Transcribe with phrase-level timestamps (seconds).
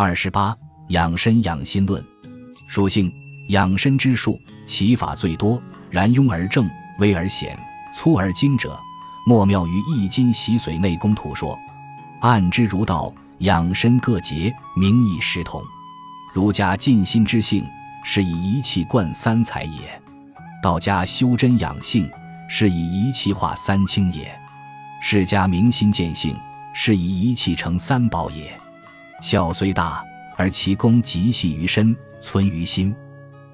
[0.00, 0.56] 二十八，
[0.90, 2.00] 养身养心论。
[2.68, 3.10] 属性
[3.48, 7.58] 养身之术，其法最多，然庸而正，微而显，
[7.92, 8.78] 粗而精者，
[9.26, 11.58] 莫妙于《易经》习髓内功图说。
[12.20, 15.60] 按之如道，养身各节，名义实同。
[16.32, 17.66] 儒家尽心之性，
[18.04, 19.80] 是以一气贯三才也；
[20.62, 22.08] 道家修真养性，
[22.48, 24.26] 是以一气化三清也；
[25.02, 26.38] 释家明心见性，
[26.72, 28.48] 是以一气成三宝也。
[29.20, 30.04] 孝虽大，
[30.36, 32.94] 而其功极细于身，存于心。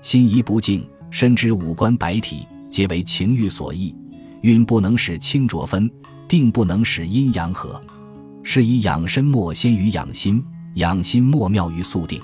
[0.02, 3.95] 心怡不静，身之五官百体，皆为情欲所役。
[4.42, 5.91] 运不能使清浊分，
[6.29, 7.83] 定不能使阴阳合。
[8.42, 10.45] 是以养身莫先于养心，
[10.75, 12.20] 养心莫妙于素定。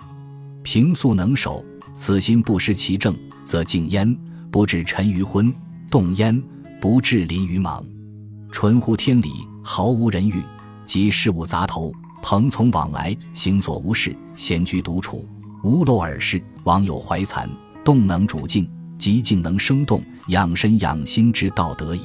[0.62, 4.14] 平素能守，此心不失其正，则静焉，
[4.50, 5.50] 不至沉于昏；
[5.90, 6.38] 动焉，
[6.78, 7.82] 不至临于莽。
[8.52, 9.30] 纯乎天理，
[9.64, 10.42] 毫无人欲，
[10.84, 11.90] 即事物杂头，
[12.22, 15.26] 朋从往来，行所无事，闲居独处，
[15.62, 17.48] 无漏耳视，往有怀惭，
[17.84, 18.68] 动能主静，
[18.98, 22.02] 即静能生动，养身养心之道得矣。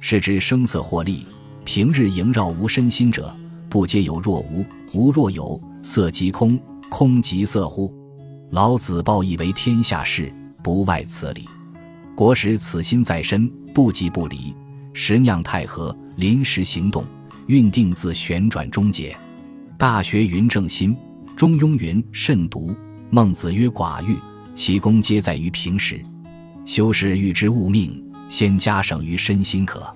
[0.00, 1.26] 是之声色获利。
[1.64, 3.34] 平日萦绕无身心者，
[3.68, 6.56] 不皆有若无，无若有，色即空，
[6.88, 7.92] 空即色乎？
[8.52, 11.44] 老子报义为天下事，不外此理。
[12.14, 14.54] 国时此心在身，不即不离；
[14.94, 17.04] 时酿太和，临时行动，
[17.48, 19.16] 运定自旋转终结。
[19.78, 20.96] 大学云正心，
[21.36, 22.74] 中庸云慎独，
[23.10, 24.16] 孟子曰寡欲，
[24.54, 26.02] 其功皆在于平时。
[26.64, 29.94] 修士欲知物命，先加省于身心可。